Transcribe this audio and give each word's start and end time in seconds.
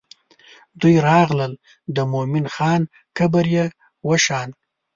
دوی 0.81 0.95
راغلل 1.07 1.53
د 1.95 1.97
مومن 2.11 2.45
خان 2.55 2.81
قبر 3.17 3.45
یې 3.55 3.65
وشان. 4.07 4.49